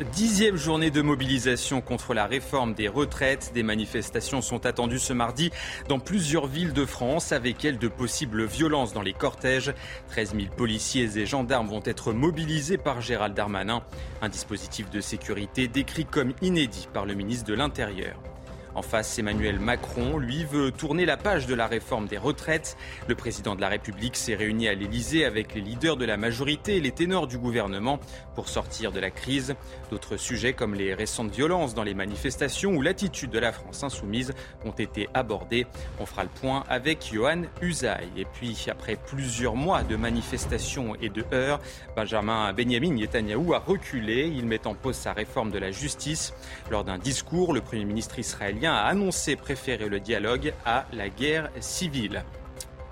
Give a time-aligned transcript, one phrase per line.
[0.00, 3.52] Dixième journée de mobilisation contre la réforme des retraites.
[3.54, 5.50] Des manifestations sont attendues ce mardi
[5.88, 9.72] dans plusieurs villes de France, avec elles de possibles violences dans les cortèges.
[10.08, 13.82] 13 000 policiers et gendarmes vont être mobilisés par Gérald Darmanin.
[14.22, 18.31] Un dispositif de sécurité décrit comme inédit par le ministre de l'Intérieur.
[18.74, 22.76] En face, Emmanuel Macron, lui, veut tourner la page de la réforme des retraites.
[23.06, 26.76] Le président de la République s'est réuni à l'Élysée avec les leaders de la majorité
[26.76, 28.00] et les ténors du gouvernement
[28.34, 29.54] pour sortir de la crise.
[29.90, 34.32] D'autres sujets comme les récentes violences dans les manifestations ou l'attitude de la France insoumise
[34.64, 35.66] ont été abordés.
[36.00, 38.08] On fera le point avec Johan Usaï.
[38.16, 41.60] Et puis, après plusieurs mois de manifestations et de heurts,
[41.94, 44.32] Benjamin Benjamin Netanyahou a reculé.
[44.34, 46.32] Il met en pause sa réforme de la justice.
[46.70, 48.18] Lors d'un discours, le Premier ministre
[48.62, 52.24] israélien a annoncé préférer le dialogue à la guerre civile.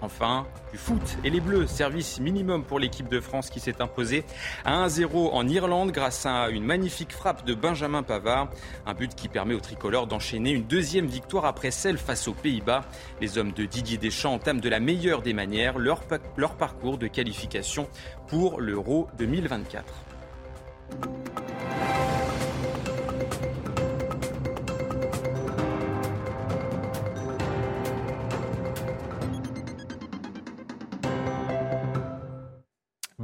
[0.02, 4.24] Enfin, du foot et les Bleus, service minimum pour l'équipe de France qui s'est imposée
[4.64, 8.48] à 1-0 en Irlande grâce à une magnifique frappe de Benjamin Pavard.
[8.86, 12.82] Un but qui permet aux tricolores d'enchaîner une deuxième victoire après celle face aux Pays-Bas.
[13.20, 16.00] Les hommes de Didier Deschamps entament de la meilleure des manières leur,
[16.36, 17.86] leur parcours de qualification
[18.26, 19.84] pour l'Euro 2024.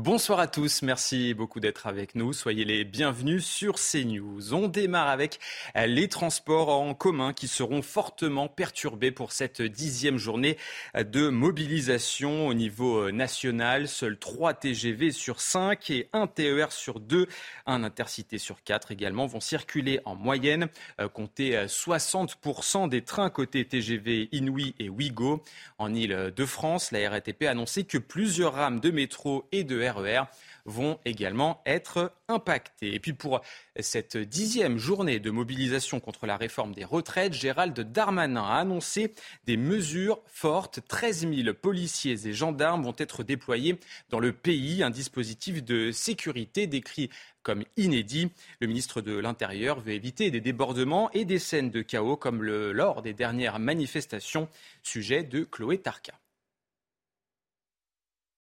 [0.06, 2.32] Bonsoir à tous, merci beaucoup d'être avec nous.
[2.32, 4.54] Soyez les bienvenus sur CNews.
[4.54, 5.40] On démarre avec
[5.74, 10.58] les transports en commun qui seront fortement perturbés pour cette dixième journée
[10.94, 13.88] de mobilisation au niveau national.
[13.88, 17.26] Seuls 3 TGV sur 5 et 1 TER sur 2,
[17.66, 20.68] un intercité sur 4 également vont circuler en moyenne.
[21.14, 25.42] Comptez 60% des trains côté TGV Inouï et Ouigo.
[25.78, 30.24] En Ile-de-France, la RATP a annoncé que plusieurs rames de métro et de RER RER
[30.66, 32.94] vont également être impactés.
[32.94, 33.40] Et puis pour
[33.78, 39.14] cette dixième journée de mobilisation contre la réforme des retraites, Gérald Darmanin a annoncé
[39.44, 40.80] des mesures fortes.
[40.86, 43.78] 13 000 policiers et gendarmes vont être déployés
[44.10, 44.82] dans le pays.
[44.82, 47.10] Un dispositif de sécurité décrit
[47.42, 48.32] comme inédit.
[48.60, 53.02] Le ministre de l'Intérieur veut éviter des débordements et des scènes de chaos comme lors
[53.02, 54.48] des dernières manifestations.
[54.82, 56.14] Sujet de Chloé Tarka.